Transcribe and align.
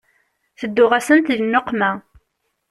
Tedduɣ-asent 0.59 1.31
di 1.37 1.41
nneqma. 1.45 1.91